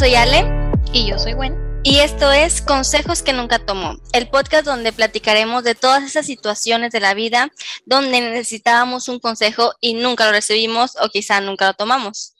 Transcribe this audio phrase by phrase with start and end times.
[0.00, 0.50] soy Ale.
[0.94, 1.54] Y yo soy Gwen.
[1.82, 6.90] Y esto es Consejos que nunca tomo, el podcast donde platicaremos de todas esas situaciones
[6.92, 7.50] de la vida
[7.84, 12.34] donde necesitábamos un consejo y nunca lo recibimos o quizá nunca lo tomamos.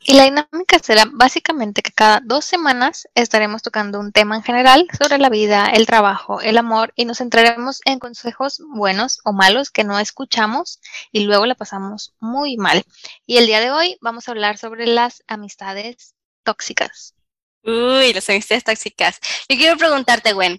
[0.00, 4.86] Y la dinámica será básicamente que cada dos semanas estaremos tocando un tema en general
[4.98, 9.70] sobre la vida, el trabajo, el amor y nos centraremos en consejos buenos o malos
[9.70, 10.78] que no escuchamos
[11.10, 12.84] y luego la pasamos muy mal.
[13.24, 16.14] Y el día de hoy vamos a hablar sobre las amistades
[16.48, 17.14] tóxicas.
[17.62, 19.18] Uy, las amistades tóxicas.
[19.48, 20.58] Yo quiero preguntarte, Gwen,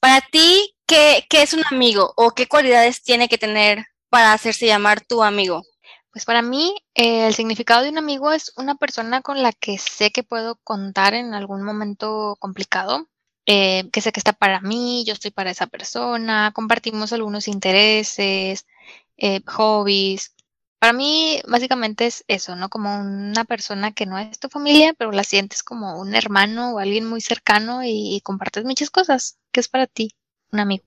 [0.00, 4.66] para ti, ¿qué, ¿qué es un amigo o qué cualidades tiene que tener para hacerse
[4.66, 5.62] llamar tu amigo?
[6.10, 9.78] Pues para mí eh, el significado de un amigo es una persona con la que
[9.78, 13.06] sé que puedo contar en algún momento complicado,
[13.46, 18.66] eh, que sé que está para mí, yo estoy para esa persona, compartimos algunos intereses,
[19.18, 20.34] eh, hobbies.
[20.78, 22.68] Para mí básicamente es eso, ¿no?
[22.68, 26.78] Como una persona que no es tu familia, pero la sientes como un hermano o
[26.78, 29.38] alguien muy cercano y, compartes muchas cosas.
[29.52, 30.14] ¿Qué es para ti
[30.52, 30.84] un amigo?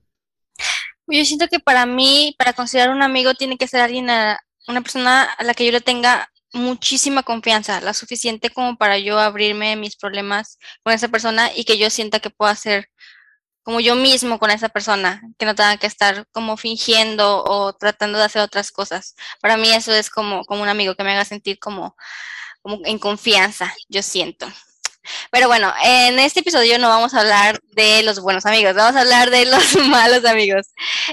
[1.07, 4.81] Yo siento que para mí, para considerar un amigo, tiene que ser alguien a, una
[4.81, 9.75] persona a la que yo le tenga muchísima confianza, la suficiente como para yo abrirme
[9.75, 12.89] mis problemas con esa persona y que yo sienta que puedo hacer
[13.69, 18.17] como yo mismo con esa persona, que no tenga que estar como fingiendo o tratando
[18.17, 19.15] de hacer otras cosas.
[19.41, 21.95] Para mí eso es como, como un amigo que me haga sentir como,
[22.63, 24.47] como en confianza, yo siento.
[25.29, 29.01] Pero bueno, en este episodio no vamos a hablar de los buenos amigos, vamos a
[29.01, 30.65] hablar de los malos amigos.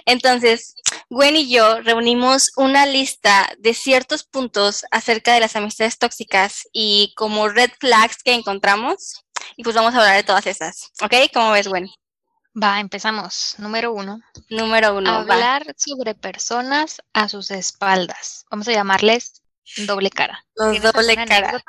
[0.06, 0.76] Entonces,
[1.10, 7.12] Gwen y yo reunimos una lista de ciertos puntos acerca de las amistades tóxicas y
[7.16, 9.26] como red flags que encontramos.
[9.58, 10.90] Y pues vamos a hablar de todas esas.
[11.02, 11.12] ¿Ok?
[11.34, 11.90] ¿Cómo ves, Gwen?
[12.60, 13.54] Va, empezamos.
[13.58, 14.20] Número uno.
[14.48, 15.10] Número uno.
[15.10, 18.46] Hablar sobre personas a sus espaldas.
[18.50, 19.42] Vamos a llamarles
[19.86, 20.42] doble cara.
[20.54, 21.62] Los doble cara.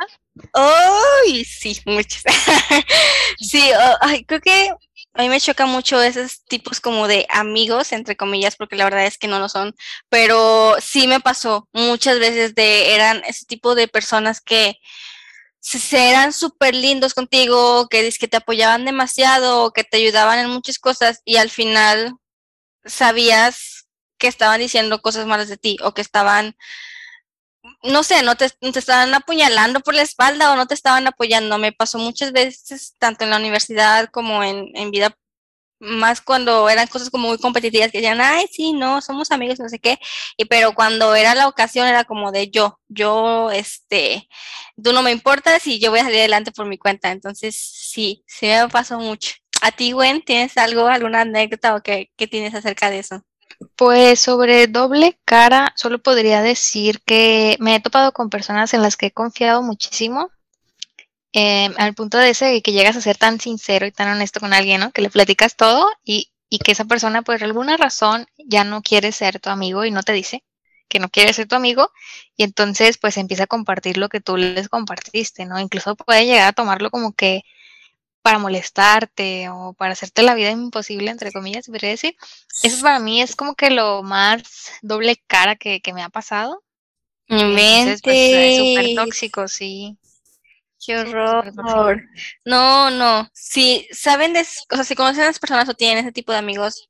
[0.54, 1.44] ¡Ay!
[1.44, 2.23] sí, muchas.
[3.39, 4.70] sí, oh, creo que
[5.14, 9.08] a mí me choca mucho esos tipos como de amigos, entre comillas, porque la verdad
[9.08, 9.76] es que no lo son,
[10.10, 14.78] pero sí me pasó muchas veces de, eran ese tipo de personas que
[15.92, 21.22] eran súper lindos contigo, que, que te apoyaban demasiado, que te ayudaban en muchas cosas
[21.26, 22.16] y al final
[22.86, 26.56] sabías que estaban diciendo cosas malas de ti o que estaban
[27.84, 31.58] no sé, no te, te, estaban apuñalando por la espalda o no te estaban apoyando.
[31.58, 35.17] Me pasó muchas veces, tanto en la universidad como en, en vida,
[35.80, 39.70] más cuando eran cosas como muy competitivas, que decían, ay, sí, no, somos amigos, no
[39.70, 39.99] sé qué.
[40.38, 44.27] Y pero cuando era la ocasión era como de yo, yo, este,
[44.82, 47.11] tú no me importas y yo voy a salir adelante por mi cuenta.
[47.11, 49.33] Entonces, sí, sí me pasó mucho.
[49.61, 53.23] ¿A ti, Gwen, tienes algo, alguna anécdota o qué, qué tienes acerca de eso?
[53.76, 58.98] Pues sobre doble cara, solo podría decir que me he topado con personas en las
[58.98, 60.30] que he confiado muchísimo,
[61.39, 64.53] eh, al punto de ese que llegas a ser tan sincero y tan honesto con
[64.53, 64.92] alguien, ¿no?
[64.92, 69.11] Que le platicas todo y, y que esa persona, por alguna razón, ya no quiere
[69.11, 70.43] ser tu amigo y no te dice
[70.89, 71.92] que no quiere ser tu amigo
[72.36, 75.59] y entonces pues empieza a compartir lo que tú les compartiste, ¿no?
[75.59, 77.43] Incluso puede llegar a tomarlo como que
[78.23, 82.15] para molestarte o para hacerte la vida imposible, entre comillas, podría decir.
[82.64, 86.64] Eso para mí es como que lo más doble cara que, que me ha pasado.
[87.27, 89.98] Entonces, pues, es súper tóxico, sí.
[90.86, 91.54] Qué horror.
[92.45, 93.27] No, no.
[93.33, 96.38] Si saben de, o sea, si conocen a las personas o tienen ese tipo de
[96.38, 96.89] amigos,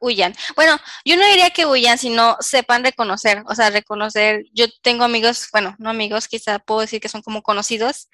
[0.00, 0.34] huyan.
[0.54, 4.44] Bueno, yo no diría que huyan, sino sepan reconocer, o sea, reconocer.
[4.52, 8.08] Yo tengo amigos, bueno, no amigos, quizá puedo decir que son como conocidos,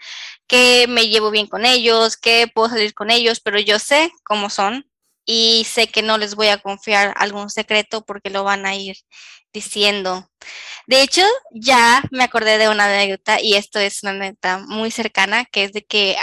[0.46, 4.50] que me llevo bien con ellos, que puedo salir con ellos, pero yo sé cómo
[4.50, 4.86] son
[5.24, 8.96] y sé que no les voy a confiar algún secreto porque lo van a ir
[9.52, 10.28] diciendo.
[10.86, 11.22] De hecho,
[11.52, 15.72] ya me acordé de una anécdota y esto es una anécdota muy cercana, que es
[15.72, 16.16] de que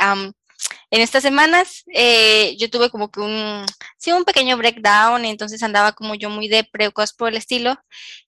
[0.91, 3.65] en estas semanas eh, yo tuve como que un,
[3.97, 7.77] sí, un pequeño breakdown, entonces andaba como yo muy de cosas por el estilo,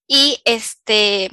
[0.07, 1.31] y este,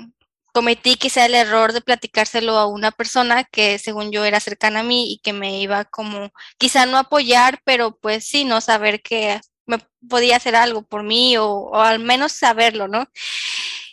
[0.59, 4.83] cometí quizá el error de platicárselo a una persona que según yo era cercana a
[4.83, 9.41] mí y que me iba como, quizá no apoyar, pero pues sí, no saber que
[9.67, 9.79] me
[10.09, 13.07] podía hacer algo por mí o, al menos saberlo, ¿no?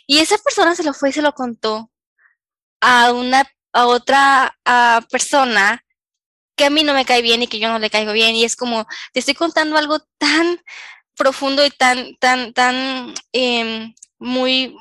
[0.08, 1.88] Y esa persona se lo fue y se lo contó
[2.80, 5.84] a una a otra a persona
[6.56, 8.34] que a mí no me cae bien y que yo no le caigo bien.
[8.34, 10.60] Y es como, te estoy contando algo tan
[11.16, 14.76] profundo y tan, tan, tan eh, muy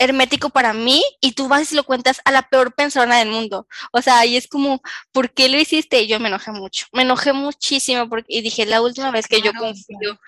[0.00, 3.68] hermético para mí y tú vas y lo cuentas a la peor persona del mundo.
[3.92, 4.80] O sea, y es como,
[5.12, 6.02] ¿por qué lo hiciste?
[6.02, 9.42] Y yo me enojé mucho, me enojé muchísimo porque, y dije, la última vez que
[9.42, 10.18] yo confío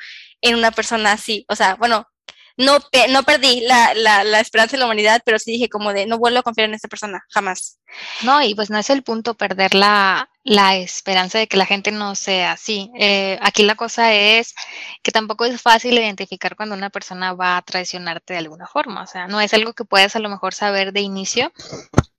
[0.43, 2.07] en una persona así, o sea, bueno,
[2.59, 2.79] no,
[3.09, 6.19] no perdí la, la, la, esperanza de la humanidad, pero sí dije como de no
[6.19, 7.81] vuelvo a confiar en esta persona, jamás.
[8.23, 11.93] No, y pues no es el punto perder la, la esperanza de que la gente
[11.93, 12.91] no sea así.
[12.99, 14.55] Eh, aquí la cosa es
[15.03, 19.03] que tampoco es fácil identificar cuando una persona va a traicionarte de alguna forma.
[19.03, 21.53] O sea, no es algo que puedas a lo mejor saber de inicio.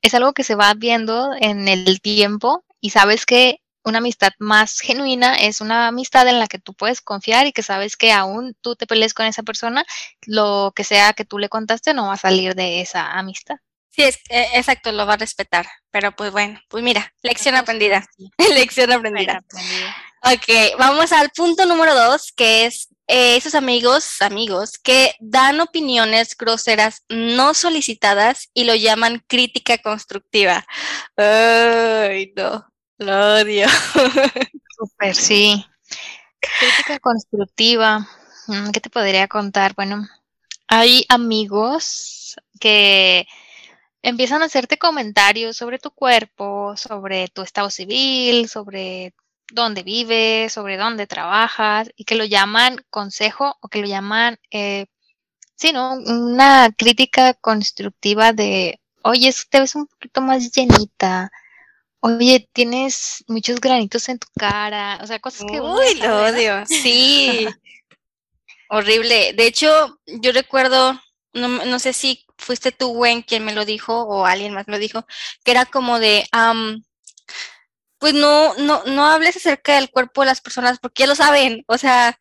[0.01, 4.79] Es algo que se va viendo en el tiempo y sabes que una amistad más
[4.79, 8.55] genuina es una amistad en la que tú puedes confiar y que sabes que aún
[8.61, 9.85] tú te pelees con esa persona,
[10.25, 13.57] lo que sea que tú le contaste no va a salir de esa amistad.
[13.95, 15.67] Sí, es, eh, exacto, lo va a respetar.
[15.91, 18.05] Pero pues bueno, pues mira, lección aprendida.
[18.53, 19.43] lección aprendida.
[20.23, 26.35] Ok, vamos al punto número dos, que es eh, esos amigos, amigos, que dan opiniones
[26.35, 30.65] groseras no solicitadas y lo llaman crítica constructiva.
[31.15, 32.65] Ay, no,
[32.97, 33.67] lo odio.
[34.77, 35.63] Súper, sí.
[36.39, 38.07] Crítica constructiva.
[38.47, 39.75] Mm, ¿Qué te podría contar?
[39.75, 40.07] Bueno,
[40.67, 43.27] hay amigos que
[44.03, 49.13] empiezan a hacerte comentarios sobre tu cuerpo, sobre tu estado civil, sobre
[49.51, 54.87] dónde vives, sobre dónde trabajas, y que lo llaman consejo o que lo llaman, eh,
[55.55, 55.93] sí, ¿no?
[55.93, 61.31] Una crítica constructiva de, oye, te ves un poquito más llenita,
[62.01, 65.61] oye, tienes muchos granitos en tu cara, o sea, cosas que...
[65.61, 67.47] Uy, lo odio, sí.
[68.69, 69.33] Horrible.
[69.33, 70.99] De hecho, yo recuerdo,
[71.31, 74.73] no, no sé si fuiste tú, Gwen, quien me lo dijo o alguien más me
[74.73, 75.05] lo dijo,
[75.43, 76.27] que era como de,
[77.97, 81.63] pues no, no, no hables acerca del cuerpo de las personas porque ya lo saben,
[81.67, 82.17] o sea,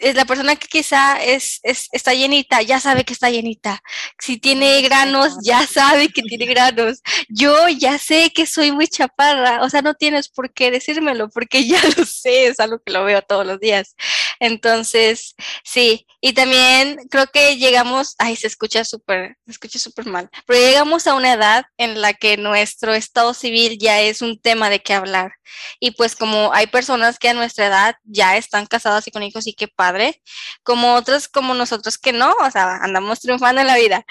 [0.00, 3.82] es la persona que quizá es, es, está llenita, ya sabe que está llenita.
[4.18, 7.02] Si tiene granos, ya sabe que tiene granos.
[7.28, 11.66] Yo ya sé que soy muy chaparra, o sea, no tienes por qué decírmelo, porque
[11.66, 13.94] ya lo sé, es algo que lo veo todos los días.
[14.40, 15.34] Entonces,
[15.64, 20.58] sí, y también creo que llegamos, ay, se escucha súper, se escucha súper mal, pero
[20.58, 24.80] llegamos a una edad en la que nuestro estado civil ya es un tema de
[24.80, 25.32] qué hablar.
[25.78, 29.46] Y pues como hay personas que a nuestra edad ya están casadas y con hijos
[29.46, 30.22] y qué padre,
[30.62, 34.04] como otras como nosotros que no, o sea, andamos triunfando en la vida.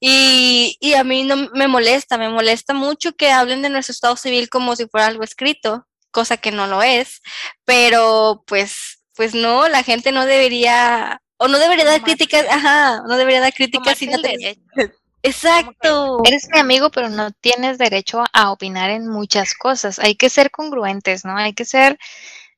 [0.00, 4.16] Y, y a mí no me molesta, me molesta mucho que hablen de nuestro estado
[4.16, 7.20] civil como si fuera algo escrito, cosa que no lo es,
[7.64, 13.16] pero pues pues no, la gente no debería, o no debería dar críticas, ajá, no
[13.16, 14.58] debería dar críticas si no te...
[15.22, 16.20] Exacto.
[16.26, 19.98] Eres mi amigo, pero no tienes derecho a opinar en muchas cosas.
[19.98, 21.34] Hay que ser congruentes, ¿no?
[21.38, 21.98] Hay que ser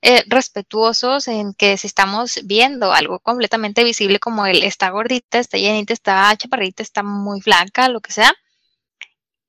[0.03, 5.59] eh, respetuosos en que si estamos viendo algo completamente visible como él está gordita, está
[5.59, 8.35] llenita, está chaparrita, está muy flaca, lo que sea,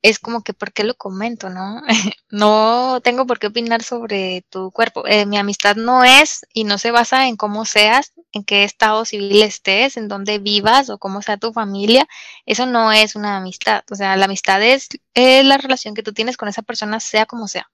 [0.01, 1.81] es como que, ¿por qué lo comento, no?
[2.29, 5.07] no tengo por qué opinar sobre tu cuerpo.
[5.07, 9.05] Eh, mi amistad no es y no se basa en cómo seas, en qué estado
[9.05, 12.07] civil estés, en dónde vivas o cómo sea tu familia.
[12.45, 13.83] Eso no es una amistad.
[13.91, 17.47] O sea, la amistad es, la relación que tú tienes con esa persona, sea como
[17.47, 17.69] sea.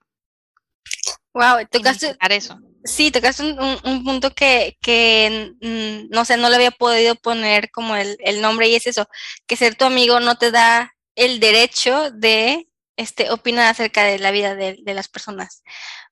[1.34, 2.60] Wow, tocaste eso.
[2.84, 7.72] Sí, tocaste un, un, punto que, que mm, no sé, no le había podido poner
[7.72, 9.08] como el, el nombre y es eso,
[9.48, 14.32] que ser tu amigo no te da el derecho de este, opinar acerca de la
[14.32, 15.64] vida de, las personas.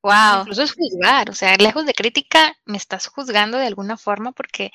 [0.03, 0.41] Wow.
[0.41, 4.71] Incluso es juzgar, o sea, lejos de crítica, me estás juzgando de alguna forma porque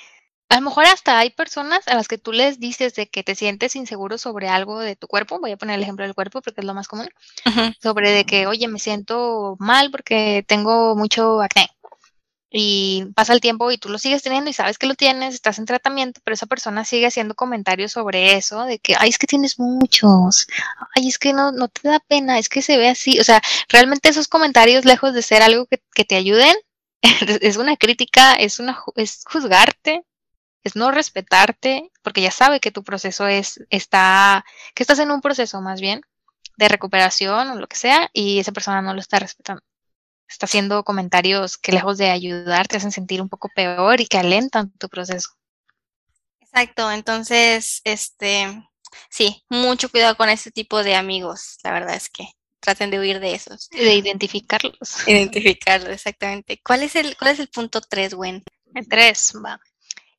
[0.48, 3.34] a lo mejor hasta hay personas a las que tú les dices de que te
[3.34, 6.60] sientes inseguro sobre algo de tu cuerpo, voy a poner el ejemplo del cuerpo porque
[6.60, 7.08] es lo más común,
[7.82, 11.68] sobre de que, oye, me siento mal porque tengo mucho acné
[12.58, 15.58] y pasa el tiempo y tú lo sigues teniendo y sabes que lo tienes, estás
[15.58, 19.26] en tratamiento, pero esa persona sigue haciendo comentarios sobre eso, de que, ay, es que
[19.26, 20.46] tienes muchos,
[20.94, 23.42] ay, es que no, no te da pena, es que se ve así, o sea,
[23.68, 26.54] realmente esos comentarios, lejos de ser algo que, que te ayuden,
[27.42, 30.04] es una crítica, es, una, es juzgarte,
[30.64, 34.44] es no respetarte, porque ya sabe que tu proceso es, está,
[34.74, 36.00] que estás en un proceso más bien
[36.56, 39.62] de recuperación o lo que sea, y esa persona no lo está respetando
[40.28, 44.18] está haciendo comentarios que lejos de ayudar te hacen sentir un poco peor y que
[44.18, 45.30] alentan tu proceso.
[46.40, 48.68] Exacto, entonces, este,
[49.10, 52.28] sí, mucho cuidado con este tipo de amigos, la verdad es que
[52.60, 53.68] traten de huir de esos.
[53.70, 54.96] De identificarlos.
[55.06, 56.60] Identificarlos, exactamente.
[56.64, 58.42] ¿Cuál es el, cuál es el punto 3, Gwen?
[58.74, 59.60] El 3, va.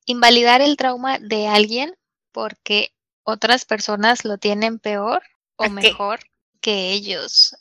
[0.06, 1.94] Invalidar el trauma de alguien
[2.32, 5.22] porque otras personas lo tienen peor
[5.58, 6.20] o mejor
[6.62, 7.56] que ellos.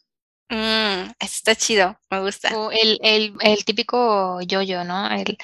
[0.48, 2.50] Mm, está chido, me gusta.
[2.72, 5.08] el, el, el típico yo-yo, ¿no?
[5.10, 5.36] El,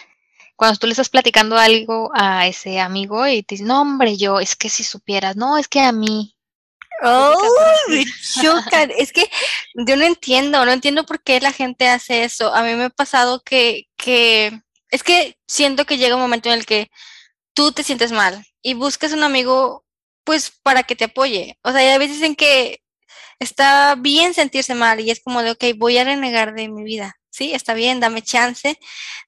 [0.56, 4.38] cuando tú le estás platicando algo a ese amigo y te dice, no, hombre, yo,
[4.38, 6.37] es que si supieras, no, es que a mí.
[7.02, 7.37] Oh,
[7.88, 8.04] me
[8.40, 8.92] chocan.
[8.97, 9.28] es que
[9.75, 12.54] yo no entiendo, no entiendo por qué la gente hace eso.
[12.54, 16.61] A mí me ha pasado que, que, es que siento que llega un momento en
[16.61, 16.90] el que
[17.54, 19.85] tú te sientes mal y buscas un amigo,
[20.25, 21.59] pues, para que te apoye.
[21.64, 22.82] O sea, hay veces en que
[23.43, 27.17] está bien sentirse mal y es como de, ok, voy a renegar de mi vida,
[27.31, 27.53] ¿sí?
[27.55, 28.79] Está bien, dame chance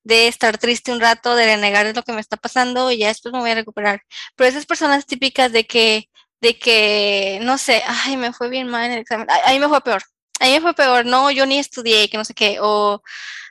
[0.05, 3.09] de estar triste un rato, de renegar de lo que me está pasando y ya
[3.09, 4.03] después me voy a recuperar.
[4.37, 6.09] Pero esas personas típicas de que,
[6.41, 9.69] de que, no sé, ay, me fue bien mal en el examen, a, mí me
[9.69, 10.03] fue peor,
[10.41, 13.03] a mí me fue peor, no, yo ni estudié, que no sé qué, o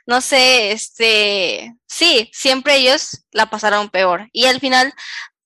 [0.06, 4.28] no sé, este, sí, siempre ellos la pasaron peor.
[4.32, 4.94] Y al final,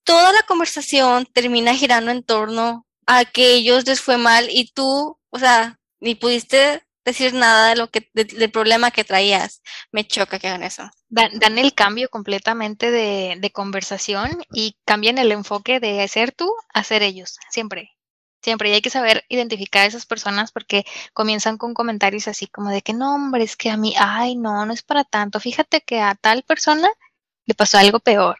[0.03, 5.17] toda la conversación termina girando en torno a que ellos les fue mal y tú,
[5.31, 9.63] o sea, ni pudiste decir nada de lo que del problema que traías.
[9.91, 10.87] Me choca que hagan eso.
[11.09, 16.83] Dan, el cambio completamente de, de, conversación y cambian el enfoque de ser tú a
[16.83, 17.95] ser ellos, siempre.
[18.43, 22.69] Siempre, y hay que saber identificar a esas personas porque comienzan con comentarios así como
[22.69, 25.39] de que no, hombre, es que a mí, ay, no, no es para tanto.
[25.39, 26.89] Fíjate que a tal persona
[27.45, 28.37] le pasó algo peor.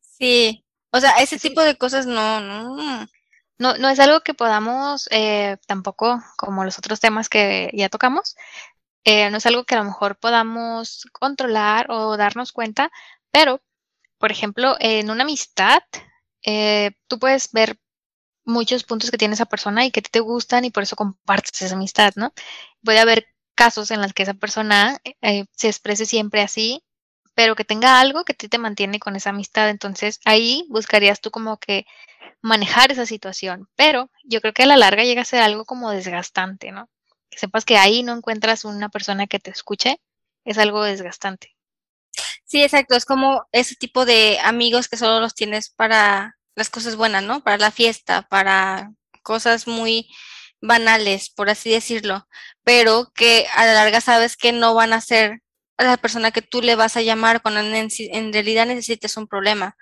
[0.00, 3.08] Sí, o sea, ese tipo de cosas no, no.
[3.58, 8.36] No, no es algo que podamos eh, tampoco, como los otros temas que ya tocamos,
[9.04, 12.90] eh, no es algo que a lo mejor podamos controlar o darnos cuenta,
[13.32, 13.60] pero,
[14.18, 15.82] por ejemplo, en una amistad,
[16.44, 17.78] eh, tú puedes ver
[18.44, 21.74] muchos puntos que tiene esa persona y que te gustan y por eso compartes esa
[21.76, 22.32] amistad, ¿no?
[22.84, 24.98] Puede haber casos en los que esa persona
[25.52, 26.84] se exprese siempre así,
[27.34, 29.68] pero que tenga algo que te mantiene con esa amistad.
[29.70, 31.86] Entonces ahí buscarías tú como que
[32.42, 35.90] manejar esa situación, pero yo creo que a la larga llega a ser algo como
[35.90, 36.88] desgastante, ¿no?
[37.30, 40.00] Que sepas que ahí no encuentras una persona que te escuche,
[40.44, 41.56] es algo desgastante.
[42.44, 46.96] Sí, exacto, es como ese tipo de amigos que solo los tienes para las cosas
[46.96, 47.42] buenas, ¿no?
[47.42, 48.90] Para la fiesta, para
[49.22, 50.08] cosas muy
[50.60, 52.26] banales, por así decirlo,
[52.64, 55.42] pero que a la larga sabes que no van a ser
[55.76, 59.76] a la persona que tú le vas a llamar cuando en, realidad necesites un problema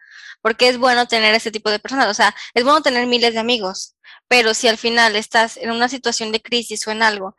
[0.46, 3.40] porque es bueno tener ese tipo de personas, o sea, es bueno tener miles de
[3.40, 3.96] amigos,
[4.28, 7.36] pero si al final estás en una situación de crisis o en algo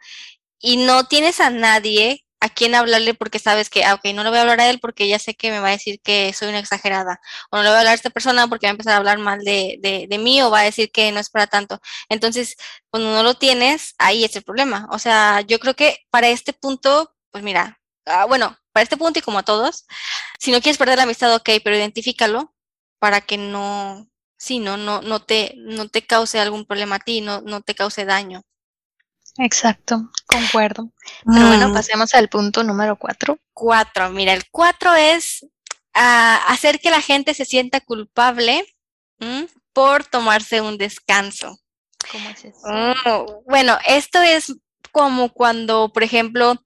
[0.60, 4.30] y no tienes a nadie a quien hablarle porque sabes que, ah, ok, no le
[4.30, 6.50] voy a hablar a él porque ya sé que me va a decir que soy
[6.50, 8.96] una exagerada, o no le voy a hablar a esta persona porque va a empezar
[8.96, 11.48] a hablar mal de, de, de mí o va a decir que no es para
[11.48, 11.80] tanto.
[12.10, 12.58] Entonces,
[12.90, 14.86] cuando no lo tienes, ahí es el problema.
[14.92, 19.20] O sea, yo creo que para este punto, pues mira, ah, bueno, para este punto
[19.20, 19.86] y como a todos,
[20.40, 22.54] si no quieres perder la amistad, ok, pero identifícalo,
[23.00, 27.22] para que no, sí, no, no, no te, no te cause algún problema a ti,
[27.22, 28.44] no, no te cause daño.
[29.38, 30.92] Exacto, concuerdo.
[31.26, 31.74] Pero bueno, mm.
[31.74, 33.38] pasemos al punto número cuatro.
[33.54, 35.46] Cuatro, mira, el cuatro es
[35.94, 38.66] ah, hacer que la gente se sienta culpable
[39.74, 41.60] por tomarse un descanso.
[42.12, 42.60] ¿Cómo es eso?
[42.66, 44.56] Oh, bueno, esto es
[44.92, 46.64] como cuando, por ejemplo,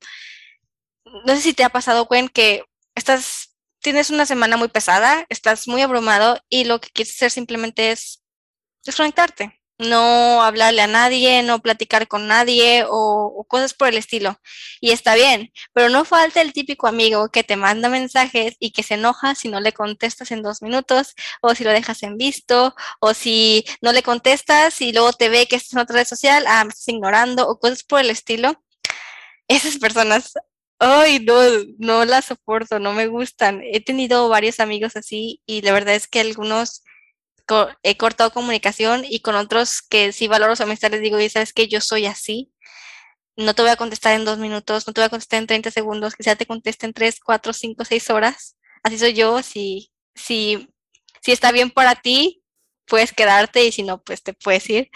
[1.26, 2.64] no sé si te ha pasado, Gwen, que
[2.96, 3.51] estás
[3.82, 8.24] tienes una semana muy pesada, estás muy abrumado y lo que quieres hacer simplemente es
[8.86, 14.40] desconectarte, no hablarle a nadie, no platicar con nadie o, cosas por el estilo.
[14.80, 18.84] Y está bien, pero no falta el típico amigo que te manda mensajes y que
[18.84, 22.76] se enoja si no le contestas en dos minutos o si lo dejas en visto
[23.00, 26.46] o si no le contestas y luego te ve que estás en otra red social,
[26.48, 28.64] ah, me estás ignorando o cosas por el estilo.
[29.48, 30.34] Esas personas
[30.84, 31.36] Ay, no,
[31.78, 33.62] no la soporto, no me gustan.
[33.64, 36.84] He tenido varios amigos así y la verdad es que algunos
[37.84, 41.54] he cortado comunicación y con otros que sí valoro su amistad les digo, y sabes
[41.54, 42.52] que yo soy así.
[43.38, 45.72] No te voy a contestar en dos minutos, no te voy a contestar en 30
[45.72, 48.58] segundos, quizá te conteste en 3, 4, 5, 6 horas.
[48.84, 49.42] Así soy yo.
[49.44, 50.70] Si, si,
[51.22, 52.44] si está bien para ti,
[52.88, 54.90] puedes quedarte y si no, pues te puedes ir.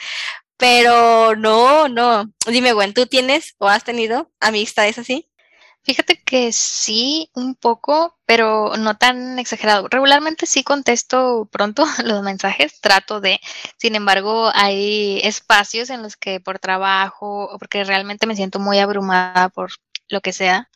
[0.58, 2.26] Pero no, no.
[2.48, 5.30] Dime, Gwen, ¿tú tienes o has tenido amistades así?
[5.86, 9.88] Fíjate que sí, un poco, pero no tan exagerado.
[9.88, 13.40] Regularmente sí contesto pronto los mensajes, trato de.
[13.78, 18.80] Sin embargo, hay espacios en los que por trabajo o porque realmente me siento muy
[18.80, 19.74] abrumada por
[20.10, 20.70] lo que sea,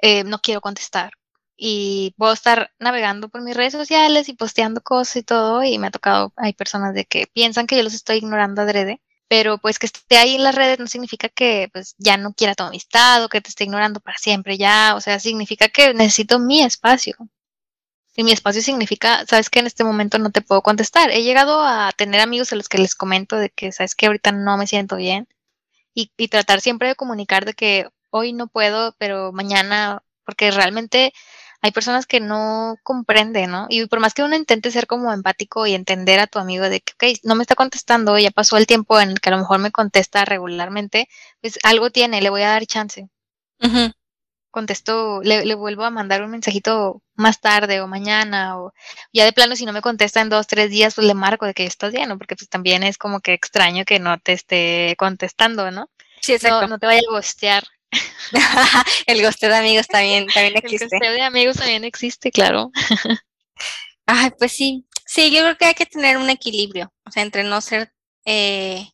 [0.00, 1.12] eh, no quiero contestar.
[1.56, 5.88] Y puedo estar navegando por mis redes sociales y posteando cosas y todo, y me
[5.88, 9.78] ha tocado, hay personas de que piensan que yo los estoy ignorando adrede pero pues
[9.78, 13.24] que esté ahí en las redes no significa que pues ya no quiera tu amistad
[13.24, 17.16] o que te esté ignorando para siempre ya, o sea, significa que necesito mi espacio.
[18.16, 21.10] Y mi espacio significa, sabes que en este momento no te puedo contestar.
[21.10, 24.30] He llegado a tener amigos a los que les comento de que, sabes que ahorita
[24.32, 25.26] no me siento bien
[25.94, 31.12] y, y tratar siempre de comunicar de que hoy no puedo, pero mañana, porque realmente
[31.64, 33.66] hay personas que no comprenden, ¿no?
[33.70, 36.82] Y por más que uno intente ser como empático y entender a tu amigo de
[36.82, 39.38] que, ok, no me está contestando, ya pasó el tiempo en el que a lo
[39.38, 41.08] mejor me contesta regularmente,
[41.40, 43.08] pues algo tiene, le voy a dar chance.
[44.50, 48.74] contesto, le, le, vuelvo a mandar un mensajito más tarde o mañana o
[49.10, 51.54] ya de plano si no me contesta en dos, tres días, pues le marco de
[51.54, 52.18] que estás bien, ¿no?
[52.18, 55.88] Porque pues también es como que extraño que no te esté contestando, ¿no?
[56.20, 56.60] Sí, exacto.
[56.60, 57.64] No, no te vaya a gostear.
[59.06, 60.84] el gosteo de amigos también, también existe.
[60.84, 62.70] El gosteo de amigos también existe, claro.
[64.06, 64.86] Ay, pues sí.
[65.06, 67.92] Sí, yo creo que hay que tener un equilibrio, o sea, entre no ser
[68.24, 68.88] eh,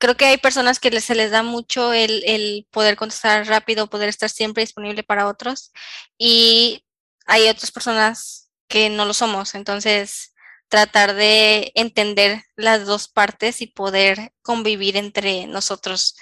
[0.00, 4.08] creo que hay personas que se les da mucho el, el, poder contestar rápido, poder
[4.08, 5.72] estar siempre disponible para otros
[6.18, 6.84] y
[7.26, 9.54] hay otras personas que no lo somos.
[9.54, 10.32] Entonces,
[10.68, 16.16] tratar de entender las dos partes y poder convivir entre nosotros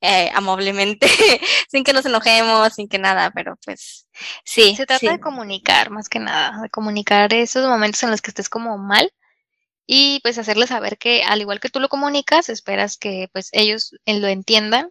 [0.00, 1.08] eh, amablemente,
[1.70, 4.06] sin que nos enojemos, sin que nada, pero pues
[4.44, 4.76] sí.
[4.76, 5.08] Se trata sí.
[5.08, 9.12] de comunicar más que nada, de comunicar esos momentos en los que estés como mal
[9.86, 13.92] y pues hacerles saber que al igual que tú lo comunicas, esperas que pues ellos
[14.04, 14.90] lo entiendan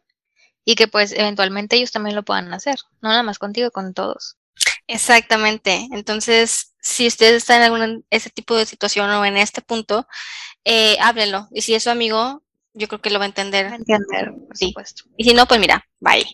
[0.64, 4.38] y que pues eventualmente ellos también lo puedan hacer, no nada más contigo, con todos.
[4.88, 5.88] Exactamente.
[5.92, 10.08] Entonces, si ustedes están en algún ese tipo de situación o en este punto,
[10.64, 11.48] eh, háblenlo.
[11.52, 12.44] Y si es su amigo,
[12.76, 13.68] yo creo que lo va a entender.
[13.68, 14.68] Va a entender, por sí.
[14.68, 15.04] supuesto.
[15.18, 16.26] Y si no, pues mira, bye.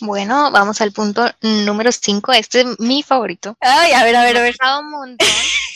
[0.00, 2.32] Bueno, vamos al punto número 5.
[2.32, 3.56] Este es mi favorito.
[3.60, 4.56] Ay, a ver, a ver, a ver.
[4.78, 5.28] Un montón.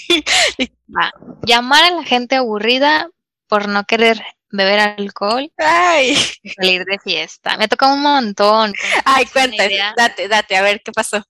[0.96, 1.12] Va.
[1.42, 3.08] Llamar a la gente aburrida
[3.49, 6.16] por no querer beber alcohol Ay.
[6.42, 7.56] y salir de fiesta.
[7.56, 8.73] Me toca un montón.
[9.04, 11.25] Ay, cuéntame, date, date, a ver qué pasó.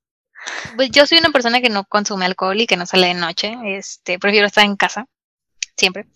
[0.76, 3.56] Pues yo soy una persona que no consume alcohol y que no sale de noche.
[3.64, 5.06] Este, prefiero estar en casa,
[5.76, 6.06] siempre.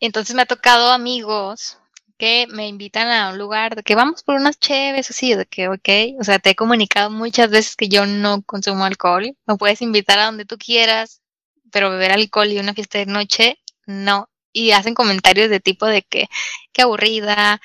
[0.00, 1.78] Entonces me ha tocado amigos
[2.18, 5.68] que me invitan a un lugar de que vamos por unas chéves, así, de que,
[5.68, 9.36] ok, o sea, te he comunicado muchas veces que yo no consumo alcohol.
[9.46, 11.22] Me puedes invitar a donde tú quieras,
[11.70, 14.28] pero beber alcohol y una fiesta de noche, no.
[14.52, 16.28] Y hacen comentarios de tipo de que,
[16.72, 17.60] qué aburrida,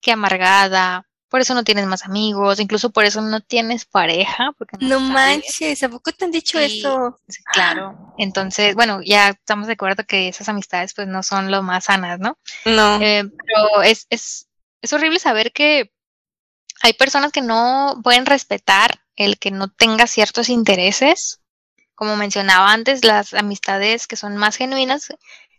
[0.00, 4.52] qué amargada, por eso no tienes más amigos, incluso por eso no tienes pareja.
[4.56, 7.18] Porque no, no manches, ¿a poco te han dicho sí, eso?
[7.52, 8.14] Claro.
[8.18, 12.18] Entonces, bueno, ya estamos de acuerdo que esas amistades pues no son lo más sanas,
[12.18, 12.38] ¿no?
[12.64, 13.00] No.
[13.00, 14.48] Eh, pero es, es,
[14.82, 15.92] es horrible saber que
[16.82, 21.40] hay personas que no pueden respetar el que no tenga ciertos intereses
[21.98, 25.12] como mencionaba antes, las amistades que son más genuinas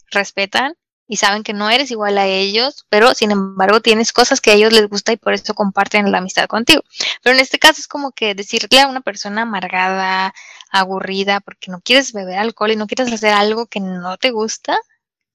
[0.10, 0.74] respetan
[1.10, 4.54] y saben que no eres igual a ellos, pero sin embargo tienes cosas que a
[4.54, 6.84] ellos les gusta y por eso comparten la amistad contigo.
[7.24, 10.36] Pero en este caso es como que decirle a una persona amargada,
[10.72, 14.78] aburrida, porque no quieres beber alcohol y no quieres hacer algo que no te gusta,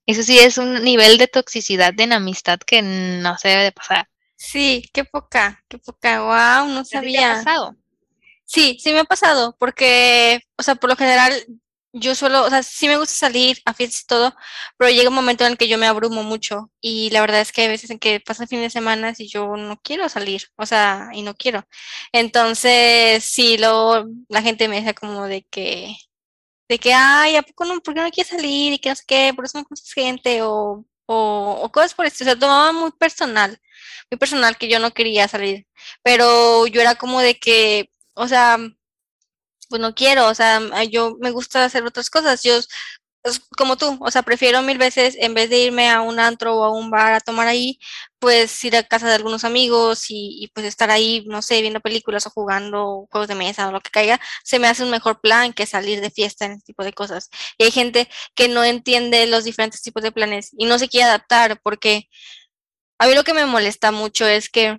[0.07, 4.09] eso sí es un nivel de toxicidad en amistad que no se debe de pasar.
[4.37, 7.19] Sí, qué poca, qué poca, wow, no sabía.
[7.19, 7.77] ¿Qué ha pasado?
[8.45, 11.33] Sí, sí me ha pasado, porque, o sea, por lo general
[11.95, 14.35] yo suelo, o sea, sí me gusta salir a fiestas y todo,
[14.77, 17.53] pero llega un momento en el que yo me abrumo mucho y la verdad es
[17.53, 20.67] que hay veces en que pasan fines de semana y yo no quiero salir, o
[20.67, 21.65] sea, y no quiero.
[22.13, 25.97] Entonces, sí, luego la gente me dice como de que,
[26.69, 28.73] de que, ay, ¿a poco no, por qué no quieres salir?
[28.75, 32.07] Y que no sé qué, por eso no conoces gente o, o, o cosas por
[32.07, 33.59] esto, o sea, tomaba muy personal,
[34.11, 35.67] muy personal que yo no quería salir,
[36.03, 38.59] pero yo era como de que, o sea,
[39.75, 42.61] pues no quiero, o sea, yo me gusta hacer otras cosas, yo,
[43.23, 46.55] pues, como tú, o sea, prefiero mil veces, en vez de irme a un antro
[46.57, 47.81] o a un bar a tomar ahí,
[48.21, 51.81] pues ir a casa de algunos amigos y, y, pues estar ahí, no sé, viendo
[51.81, 55.21] películas o jugando juegos de mesa o lo que caiga, se me hace un mejor
[55.21, 57.31] plan que salir de fiesta en ese tipo de cosas.
[57.59, 61.07] Y hay gente que no entiende los diferentes tipos de planes y no se quiere
[61.07, 62.09] adaptar porque
[63.01, 64.79] a mí lo que me molesta mucho es que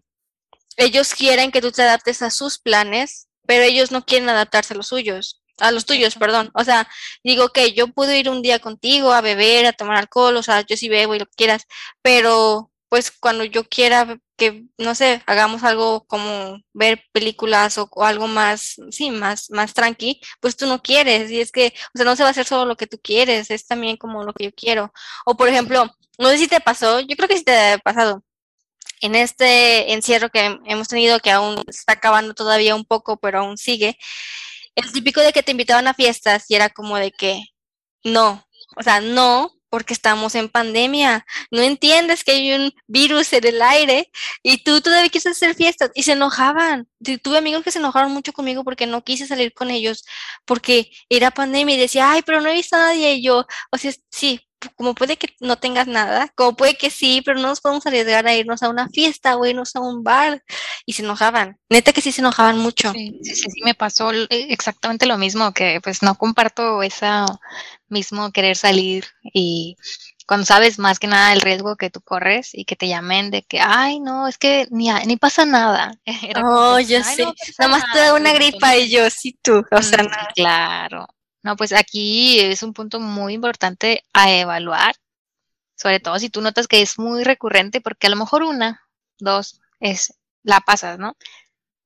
[0.77, 4.77] ellos quieren que tú te adaptes a sus planes, pero ellos no quieren adaptarse a
[4.77, 6.51] los suyos, a los tuyos, perdón.
[6.53, 6.87] O sea,
[7.23, 10.61] digo que yo puedo ir un día contigo a beber, a tomar alcohol, o sea,
[10.61, 11.65] yo sí bebo y lo que quieras,
[12.01, 18.03] pero pues cuando yo quiera que, no sé, hagamos algo como ver películas o, o,
[18.03, 21.31] algo más, sí, más, más tranqui, pues tú no quieres.
[21.31, 23.51] Y es que, o sea, no se va a hacer solo lo que tú quieres,
[23.51, 24.93] es también como lo que yo quiero.
[25.25, 28.23] O por ejemplo, no sé si te pasó, yo creo que sí te ha pasado
[29.01, 33.57] en este encierro que hemos tenido, que aún está acabando todavía un poco, pero aún
[33.57, 33.97] sigue,
[34.75, 37.41] el típico de que te invitaban a fiestas y era como de que
[38.03, 38.45] no,
[38.77, 43.61] o sea, no, porque estamos en pandemia, no entiendes que hay un virus en el
[43.61, 44.09] aire
[44.41, 46.87] y tú todavía quieres hacer fiestas y se enojaban.
[47.21, 50.05] Tuve amigos que se enojaron mucho conmigo porque no quise salir con ellos
[50.45, 53.77] porque era pandemia y decía, ay, pero no he visto a nadie y yo, o
[53.77, 54.39] sea, sí,
[54.75, 58.25] como puede que no tengas nada, como puede que sí, pero no nos podemos arriesgar
[58.27, 60.41] a irnos a una fiesta o irnos a un bar.
[60.85, 61.57] Y se enojaban.
[61.69, 62.91] Neta que sí se enojaban mucho.
[62.93, 67.25] Sí, sí, sí, me pasó exactamente lo mismo, que pues no comparto esa
[67.87, 69.77] mismo querer salir y
[70.27, 73.43] cuando sabes más que nada el riesgo que tú corres y que te llamen de
[73.43, 75.93] que, ay, no, es que ni, ni pasa nada.
[76.43, 77.25] oh, yo sé.
[77.59, 79.63] Nada más te da una gripa y yo, sí tú.
[79.71, 81.07] O sea, mm, Claro.
[81.43, 84.95] No, pues aquí es un punto muy importante a evaluar,
[85.75, 88.81] sobre todo si tú notas que es muy recurrente, porque a lo mejor una,
[89.19, 91.15] dos, es la pasas, ¿no?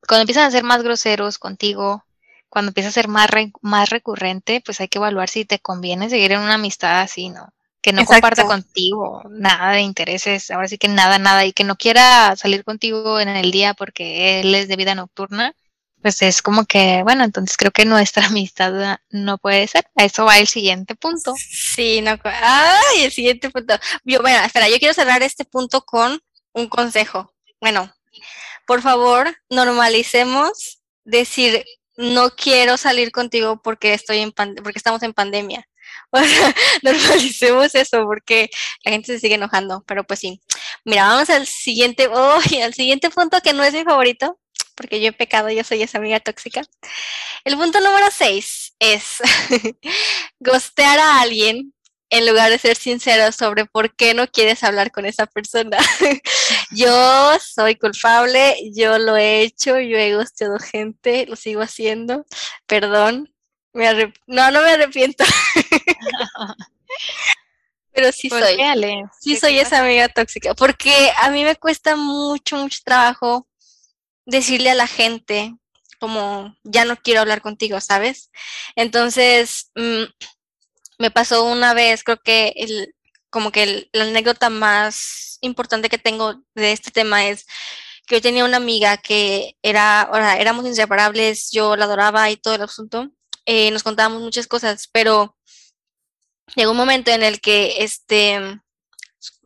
[0.08, 2.06] Cuando empiezan a ser más groseros contigo,
[2.50, 3.30] cuando empieza a ser más,
[3.62, 7.54] más recurrente, pues hay que evaluar si te conviene seguir en una amistad así, ¿no?
[7.82, 11.78] que no comparta contigo nada de intereses, ahora sí que nada, nada, y que no
[11.78, 15.56] quiera salir contigo en el día porque él es de vida nocturna,
[16.02, 19.86] pues es como que, bueno, entonces creo que nuestra amistad no puede ser.
[19.96, 21.34] A eso va el siguiente punto.
[21.38, 22.18] Sí, no.
[22.24, 23.76] Ay, el siguiente punto.
[24.04, 26.22] Yo, bueno, espera, yo quiero cerrar este punto con
[26.54, 27.34] un consejo.
[27.60, 27.94] Bueno,
[28.66, 31.66] por favor, normalicemos decir
[32.00, 35.68] no quiero salir contigo porque estoy en porque estamos en pandemia.
[36.82, 38.50] Normalicemos eso porque
[38.86, 40.42] la gente se sigue enojando, pero pues sí.
[40.86, 44.40] Mira, vamos al siguiente, oh, al siguiente punto que no es mi favorito,
[44.76, 46.62] porque yo he pecado, yo soy esa amiga tóxica.
[47.44, 49.18] El punto número 6 es
[50.40, 51.74] gostear a alguien
[52.10, 55.78] en lugar de ser sincero sobre por qué no quieres hablar con esa persona.
[56.72, 62.26] yo soy culpable, yo lo he hecho, yo he gosteado gente, lo sigo haciendo,
[62.66, 63.34] perdón,
[63.74, 65.24] no, no me arrepiento.
[67.92, 68.58] Pero sí soy.
[69.20, 70.54] Sí soy esa amiga tóxica.
[70.54, 73.48] Porque a mí me cuesta mucho, mucho trabajo
[74.26, 75.56] decirle a la gente
[76.00, 78.32] como ya no quiero hablar contigo, ¿sabes?
[78.76, 80.04] Entonces, mm,
[81.00, 82.94] me pasó una vez, creo que el,
[83.30, 87.46] como que la anécdota más importante que tengo de este tema es
[88.06, 92.56] que yo tenía una amiga que era, ahora, éramos inseparables, yo la adoraba y todo
[92.56, 93.10] el asunto,
[93.46, 95.38] eh, nos contábamos muchas cosas, pero
[96.56, 98.60] llegó un momento en el que este,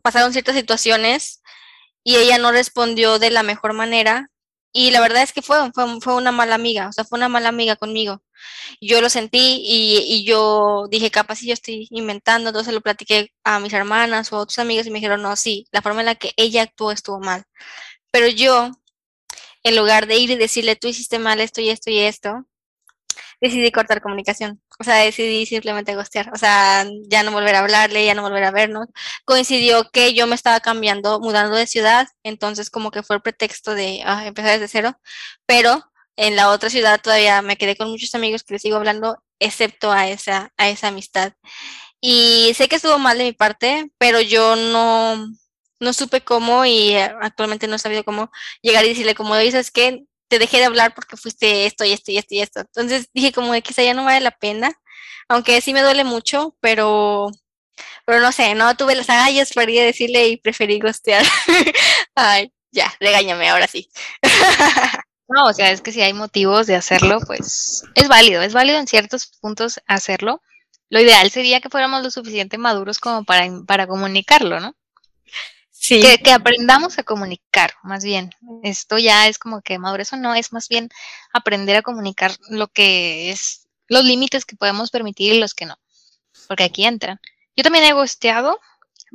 [0.02, 1.42] pasaron ciertas situaciones
[2.02, 4.30] y ella no respondió de la mejor manera.
[4.72, 7.48] Y la verdad es que fue, fue, una mala amiga, o sea, fue una mala
[7.48, 8.22] amiga conmigo.
[8.80, 13.32] Yo lo sentí y, y yo dije, capaz si yo estoy inventando, entonces lo platiqué
[13.44, 16.06] a mis hermanas o a otros amigos y me dijeron, no, sí, la forma en
[16.06, 17.44] la que ella actuó estuvo mal.
[18.10, 18.70] Pero yo,
[19.64, 22.46] en lugar de ir y decirle, tú hiciste mal esto y esto y esto,
[23.40, 24.60] decidí cortar comunicación.
[24.78, 26.30] O sea, decidí simplemente gostear.
[26.32, 28.88] O sea, ya no volver a hablarle, ya no volver a vernos.
[29.24, 33.74] Coincidió que yo me estaba cambiando, mudando de ciudad, entonces como que fue el pretexto
[33.74, 34.98] de ah, empezar desde cero.
[35.46, 35.84] Pero
[36.16, 39.92] en la otra ciudad todavía me quedé con muchos amigos que les sigo hablando, excepto
[39.92, 41.32] a esa, a esa amistad.
[42.00, 45.26] Y sé que estuvo mal de mi parte, pero yo no,
[45.80, 48.30] no supe cómo y actualmente no he sabido cómo
[48.62, 52.12] llegar y decirle como, dices que te dejé de hablar porque fuiste esto y esto
[52.12, 52.60] y esto y esto.
[52.60, 54.72] Entonces dije como de que ya no vale la pena,
[55.28, 57.30] aunque sí me duele mucho, pero,
[58.06, 61.24] pero no sé, no tuve las agallas para ir a decirle y preferí gostear.
[62.14, 63.88] Ay, ya, regáñame, ahora sí.
[65.34, 68.78] no, o sea, es que si hay motivos de hacerlo, pues es válido, es válido
[68.78, 70.40] en ciertos puntos hacerlo.
[70.90, 74.76] Lo ideal sería que fuéramos lo suficiente maduros como para, para comunicarlo, ¿no?
[75.88, 78.30] Que, aprendamos a comunicar, más bien.
[78.62, 80.88] Esto ya es como que madurez o no, es más bien
[81.32, 85.76] aprender a comunicar lo que es, los límites que podemos permitir y los que no.
[86.46, 87.20] Porque aquí entran.
[87.56, 88.60] Yo también he gosteado,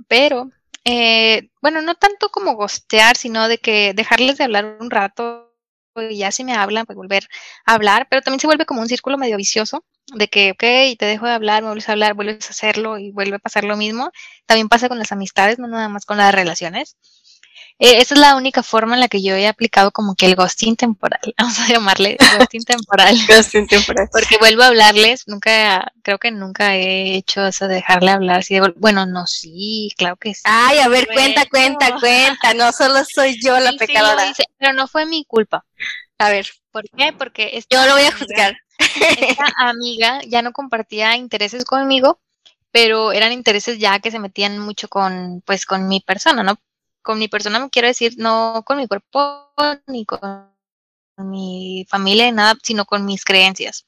[0.07, 0.51] pero,
[0.83, 5.48] eh, bueno, no tanto como gostear, sino de que dejarles de hablar un rato
[5.95, 7.27] y ya si me hablan, pues volver
[7.65, 11.05] a hablar, pero también se vuelve como un círculo medio vicioso de que, ok, te
[11.05, 13.77] dejo de hablar, me vuelves a hablar, vuelves a hacerlo y vuelve a pasar lo
[13.77, 14.11] mismo.
[14.45, 16.97] También pasa con las amistades, no nada más con las relaciones.
[17.81, 20.35] Eh, esa es la única forma en la que yo he aplicado como que el
[20.35, 23.15] ghosting temporal, vamos a llamarle ghosting temporal.
[23.27, 24.09] ghosting temporal.
[24.11, 28.39] Porque vuelvo a hablarles, nunca, creo que nunca he hecho eso de dejarle hablar.
[28.39, 30.41] Así bueno, no, sí, claro que sí.
[30.43, 34.33] Ay, a ver, cuenta, cuenta, cuenta, no solo soy yo la pecadora.
[34.57, 35.65] pero no fue mi culpa.
[36.17, 36.47] A ver.
[36.71, 37.13] ¿Por qué?
[37.13, 38.57] Porque yo lo voy a juzgar.
[38.77, 42.19] Esta amiga ya no compartía intereses conmigo,
[42.71, 46.59] pero eran intereses ya que se metían mucho con, pues, con mi persona, ¿no?
[47.01, 49.51] Con mi persona me quiero decir, no con mi cuerpo,
[49.87, 50.51] ni con
[51.17, 53.85] mi familia, ni nada, sino con mis creencias.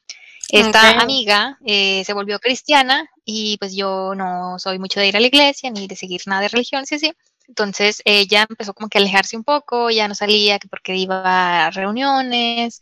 [0.49, 5.19] Esta amiga eh, se volvió cristiana y pues yo no soy mucho de ir a
[5.19, 7.13] la iglesia ni de seguir nada de religión, sí, sí.
[7.47, 11.71] Entonces ella empezó como que a alejarse un poco, ya no salía porque iba a
[11.71, 12.81] reuniones,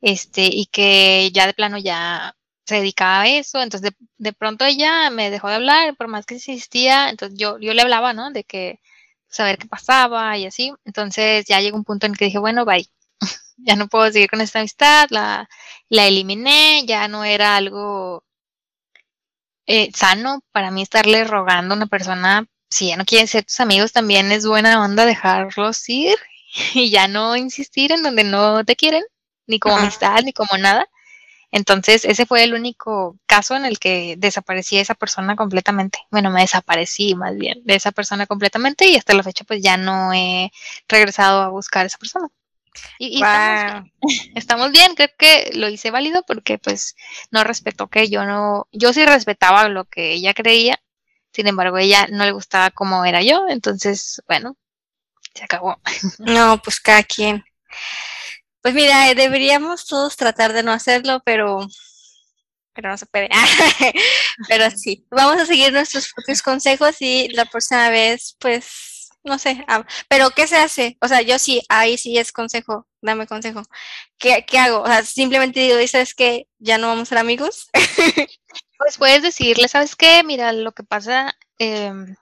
[0.00, 5.10] este, y que ya de plano ya se dedicaba a eso, entonces de, pronto ella
[5.10, 8.30] me dejó de hablar, por más que insistía, entonces yo, yo le hablaba, ¿no?
[8.30, 8.80] De que
[9.30, 12.88] saber qué pasaba y así, entonces ya llegó un punto en que dije, bueno, bye,
[13.56, 15.48] ya no puedo seguir con esta amistad, la,
[15.88, 18.24] la eliminé, ya no era algo
[19.66, 23.60] eh, sano para mí estarle rogando a una persona, si ya no quieren ser tus
[23.60, 26.18] amigos, también es buena onda dejarlos ir
[26.74, 29.04] y ya no insistir en donde no te quieren,
[29.46, 30.88] ni como amistad, ni como nada.
[31.52, 35.98] Entonces, ese fue el único caso en el que desaparecí esa persona completamente.
[36.10, 39.76] Bueno, me desaparecí más bien de esa persona completamente y hasta la fecha pues ya
[39.76, 40.52] no he
[40.88, 42.28] regresado a buscar a esa persona.
[42.98, 43.20] Y,
[44.34, 44.94] estamos, bien.
[44.94, 46.94] creo que lo hice válido porque pues
[47.30, 50.80] no respetó que yo no, yo sí respetaba lo que ella creía,
[51.32, 54.56] sin embargo ella no le gustaba como era yo, entonces bueno,
[55.34, 55.80] se acabó.
[56.18, 57.44] No, pues cada quien.
[58.62, 61.66] Pues mira, deberíamos todos tratar de no hacerlo, pero
[62.72, 63.28] pero no se puede.
[64.48, 68.90] pero sí, vamos a seguir nuestros propios consejos y la próxima vez pues
[69.22, 69.64] no sé,
[70.08, 70.96] pero ¿qué se hace?
[71.00, 73.62] O sea, yo sí, ahí sí es consejo, dame consejo.
[74.18, 74.82] ¿Qué, qué hago?
[74.82, 77.68] O sea, simplemente digo, ¿sabes que Ya no vamos a ser amigos.
[78.78, 80.22] pues puedes decirle, ¿sabes qué?
[80.24, 82.14] Mira, lo que pasa, em,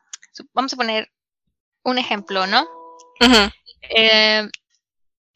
[0.53, 1.13] vamos a poner
[1.85, 2.67] un ejemplo, ¿no?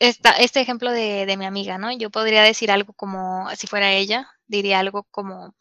[0.02, 1.92] Em, este ejemplo de, de mi amiga, ¿no?
[1.92, 5.54] Yo podría decir algo como, si fuera ella, diría algo como,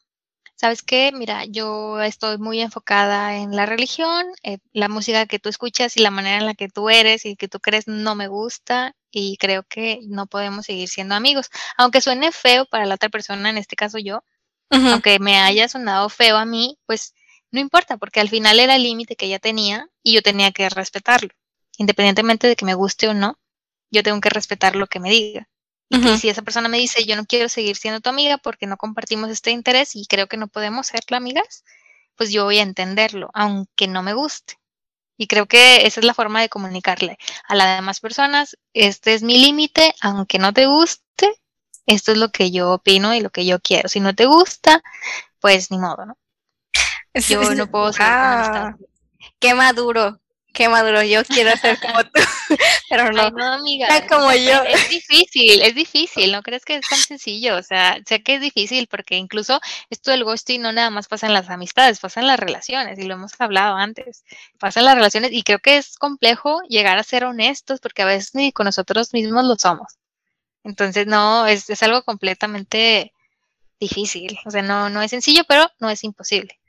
[0.55, 1.11] ¿sabes qué?
[1.13, 6.01] Mira, yo estoy muy enfocada en la religión, eh, la música que tú escuchas y
[6.01, 9.37] la manera en la que tú eres y que tú crees no me gusta y
[9.37, 11.51] creo que no podemos seguir siendo amigos.
[11.77, 14.23] Aunque suene feo para la otra persona, en este caso yo,
[14.71, 17.13] aunque me haya sonado feo a mí, pues
[17.51, 20.67] no importa, porque al final era el límite que ella tenía y yo tenía que
[20.69, 21.29] respetarlo.
[21.77, 23.37] Independientemente de que me guste o no,
[23.91, 25.47] yo tengo que respetar lo que me diga.
[25.89, 28.77] Y si esa persona me dice, yo no quiero seguir siendo tu amiga porque no
[28.77, 31.65] compartimos este interés y creo que no podemos ser amigas,
[32.15, 34.57] pues yo voy a entenderlo, aunque no me guste.
[35.17, 39.21] Y creo que esa es la forma de comunicarle a las demás personas, este es
[39.21, 41.35] mi límite, aunque no te guste,
[41.85, 43.89] esto es lo que yo opino y lo que yo quiero.
[43.89, 44.81] Si no te gusta,
[45.41, 46.17] pues ni modo, ¿no?
[47.27, 48.77] Yo no puedo ser ah,
[49.39, 50.20] Qué maduro,
[50.53, 52.11] qué maduro, yo quiero ser como tú,
[52.89, 53.29] pero no.
[53.29, 54.07] no, amiga.
[54.07, 54.63] como yo.
[54.63, 58.41] Es difícil, es difícil, no crees que es tan sencillo, o sea, sé que es
[58.41, 59.59] difícil porque incluso
[59.89, 63.03] esto del ghosting no nada más pasa en las amistades, pasa en las relaciones y
[63.03, 64.23] lo hemos hablado antes,
[64.59, 68.05] pasa en las relaciones y creo que es complejo llegar a ser honestos porque a
[68.05, 69.97] veces ni con nosotros mismos lo somos.
[70.63, 73.13] Entonces, no, es, es algo completamente
[73.79, 76.59] difícil, o sea, no, no es sencillo, pero no es imposible.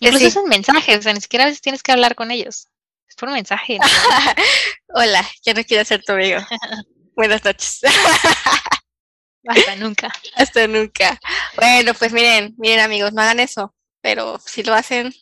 [0.00, 2.68] Incluso es un mensaje, o sea, ni siquiera a veces tienes que hablar con ellos
[3.18, 3.78] por mensaje.
[4.94, 6.40] Hola, ya no quiero ser tu amigo.
[7.16, 7.80] Buenas noches.
[9.46, 10.12] Hasta nunca.
[10.36, 11.18] Hasta nunca.
[11.56, 15.12] Bueno, pues miren, miren amigos, no hagan eso, pero si lo hacen,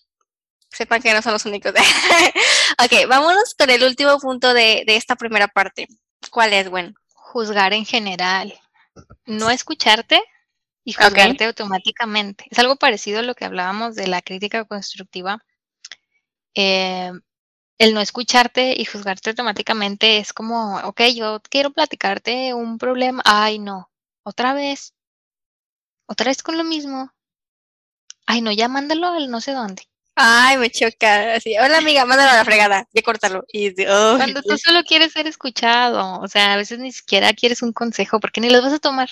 [0.71, 1.73] sepan que no son los únicos.
[1.73, 5.87] ok, vámonos con el último punto de, esta primera parte.
[6.31, 6.93] ¿Cuál es, bueno?
[7.13, 8.59] Juzgar en general.
[9.27, 10.21] No escucharte
[10.83, 12.47] y juzgarte automáticamente.
[12.51, 15.39] Es algo parecido a lo que hablábamos de la crítica constructiva.
[16.55, 17.13] Eh,
[17.79, 23.59] el no escucharte y juzgarte automáticamente es como, ok, yo quiero platicarte un problema, ay
[23.59, 23.91] no,
[24.23, 24.95] otra vez,
[26.07, 27.13] otra vez con lo mismo,
[28.27, 29.85] ay no, ya mándalo al no sé dónde.
[30.19, 31.35] Ay, me choca.
[31.35, 33.45] Así, hola amiga, mándalo a la fregada, ya córtalo.
[33.53, 37.75] Y, Cuando tú solo quieres ser escuchado, o sea, a veces ni siquiera quieres un
[37.75, 39.11] consejo porque ni los vas a tomar.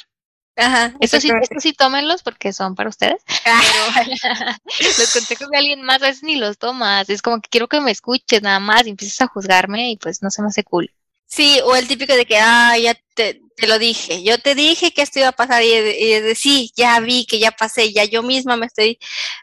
[0.57, 0.95] Ajá.
[1.01, 3.23] Eso sí, eso sí tómenlos porque son para ustedes.
[3.47, 3.61] Ah.
[4.81, 7.11] los consejos de alguien más a veces ni los tomas.
[7.11, 10.23] Es como que quiero que me escuches nada más y empiezas a juzgarme y pues
[10.23, 10.91] no se me hace cool.
[11.27, 14.93] Sí, o el típico de que, ah, ya te, te lo dije, yo te dije
[14.93, 18.05] que esto iba a pasar y, y de, sí, ya vi que ya pasé, ya
[18.05, 18.99] yo misma me estoy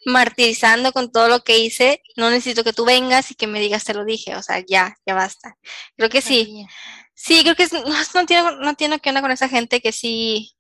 [0.06, 3.84] martirizando con todo lo que hice, no necesito que tú vengas y que me digas
[3.84, 5.58] te lo dije, o sea, ya, ya basta.
[5.98, 6.66] Creo que sí.
[7.14, 10.56] Sí, creo que no, no, entiendo, no entiendo qué onda con esa gente que sí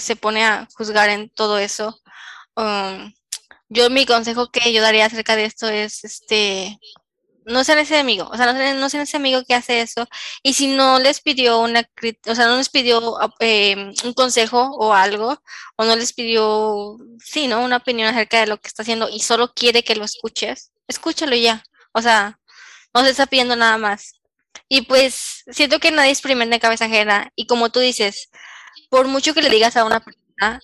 [0.00, 2.00] se pone a juzgar en todo eso.
[2.56, 3.12] Um,
[3.68, 6.78] yo mi consejo que yo daría acerca de esto es, este,
[7.46, 10.06] no sean ese amigo, o sea, no sean, no sean ese amigo que hace eso.
[10.42, 11.88] Y si no les pidió una,
[12.26, 15.42] o sea, no les pidió eh, un consejo o algo,
[15.76, 17.62] o no les pidió, sí, ¿no?
[17.62, 21.34] Una opinión acerca de lo que está haciendo y solo quiere que lo escuches, escúchalo
[21.36, 21.64] ya.
[21.92, 22.38] O sea,
[22.94, 24.14] no se está pidiendo nada más.
[24.68, 27.30] Y pues siento que nadie experimenta en cabeza ajena.
[27.36, 28.30] Y como tú dices,
[28.92, 30.60] por mucho que le digas a una persona,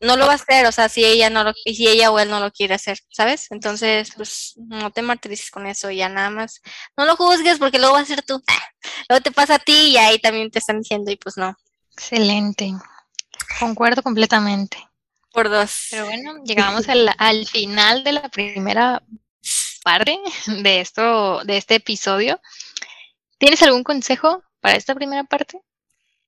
[0.00, 2.30] no lo va a hacer, o sea, si ella no lo, si ella o él
[2.30, 3.50] no lo quiere hacer, ¿sabes?
[3.50, 6.62] Entonces, pues no te martirices con eso, ya nada más,
[6.96, 8.42] no lo juzgues porque luego va a ser tú,
[9.10, 11.54] luego te pasa a ti y ahí también te están diciendo y pues no.
[11.92, 12.72] Excelente,
[13.60, 14.78] concuerdo completamente.
[15.30, 15.88] Por dos.
[15.90, 19.02] Pero bueno, llegamos al, al final de la primera
[19.84, 22.40] parte de esto, de este episodio.
[23.36, 25.60] ¿Tienes algún consejo para esta primera parte?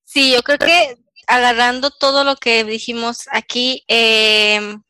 [0.07, 4.83] Sí, yo creo que agarrando todo lo que dijimos aquí, em,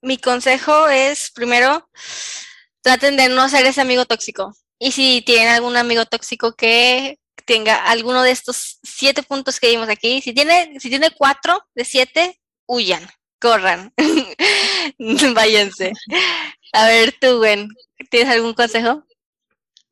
[0.00, 1.88] mi consejo es, primero,
[2.80, 4.54] traten de no ser ese amigo tóxico.
[4.78, 9.88] Y si tienen algún amigo tóxico que tenga alguno de estos siete puntos que vimos
[9.88, 13.06] aquí, si tiene, si tiene cuatro de siete, huyan,
[13.40, 13.92] corran,
[15.34, 15.92] váyanse.
[16.72, 17.68] A ver, tú, Gwen,
[18.10, 19.04] ¿tienes algún consejo?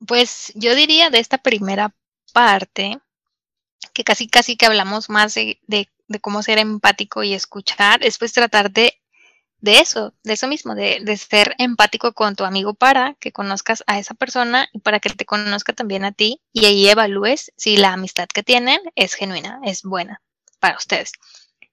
[0.07, 1.95] Pues yo diría de esta primera
[2.33, 2.99] parte,
[3.92, 5.88] que casi casi que hablamos más de, de,
[6.20, 9.00] cómo ser empático y escuchar, es pues tratar de,
[9.59, 13.85] de eso, de eso mismo, de, de, ser empático con tu amigo para que conozcas
[13.87, 17.76] a esa persona y para que te conozca también a ti y ahí evalúes si
[17.76, 20.20] la amistad que tienen es genuina, es buena
[20.59, 21.12] para ustedes.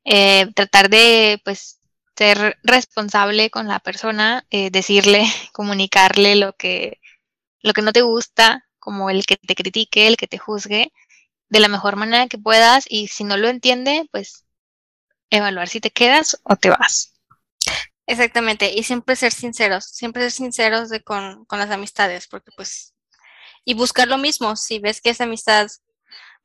[0.06, 1.80] Eh, tratar de pues
[2.16, 7.00] ser responsable con la persona, eh, decirle, comunicarle lo que,
[7.62, 10.92] lo que no te gusta, como el que te critique, el que te juzgue,
[11.50, 14.46] de la mejor manera que puedas y si no lo entiende, pues
[15.30, 17.14] evaluar si te quedas o te vas.
[18.06, 22.94] Exactamente, y siempre ser sinceros, siempre ser sinceros de con, con las amistades, porque pues,
[23.66, 25.68] y buscar lo mismo, si ves que esa amistad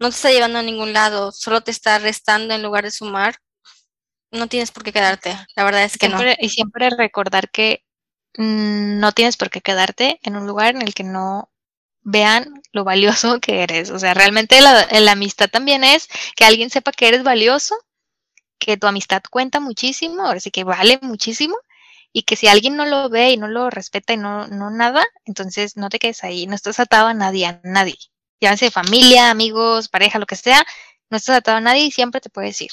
[0.00, 3.36] no te está llevando a ningún lado, solo te está restando en lugar de sumar,
[4.32, 5.36] no tienes por qué quedarte.
[5.54, 6.18] La verdad es que no.
[6.40, 7.84] Y siempre recordar que
[8.36, 11.51] mm, no tienes por qué quedarte en un lugar en el que no
[12.02, 13.90] vean lo valioso que eres.
[13.90, 17.74] O sea, realmente la, amistad también es que alguien sepa que eres valioso,
[18.58, 21.56] que tu amistad cuenta muchísimo, ahora sí que vale muchísimo,
[22.12, 25.04] y que si alguien no lo ve y no lo respeta y no, no nada,
[25.24, 27.96] entonces no te quedes ahí, no estás atado a nadie, a nadie.
[28.40, 30.64] Llámese familia, amigos, pareja, lo que sea,
[31.10, 32.72] no estás atado a nadie y siempre te puedes ir.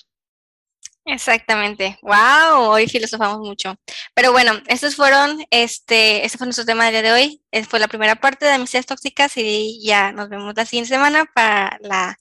[1.11, 1.97] Exactamente.
[2.03, 3.75] Wow, hoy filosofamos mucho.
[4.13, 7.41] Pero bueno, estos fueron, este, este fue nuestro tema del día de hoy.
[7.67, 11.79] Fue la primera parte de amistades tóxicas y ya nos vemos la siguiente semana para
[11.81, 12.19] la,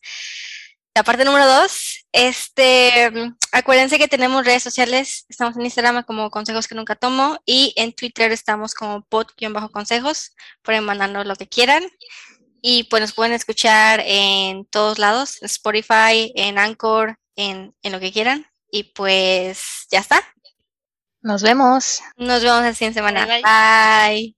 [0.95, 2.07] la parte número dos.
[2.13, 3.13] Este,
[3.53, 5.27] acuérdense que tenemos redes sociales.
[5.29, 10.35] Estamos en Instagram como Consejos que nunca tomo y en Twitter estamos como pod-consejos.
[10.63, 11.85] Pueden mandarnos lo que quieran.
[12.63, 18.01] Y pues nos pueden escuchar en todos lados, en Spotify, en Anchor, en, en lo
[18.01, 18.47] que quieran.
[18.71, 20.21] Y pues ya está.
[21.21, 22.01] Nos vemos.
[22.17, 23.27] Nos vemos la siguiente semana.
[23.27, 24.38] bye.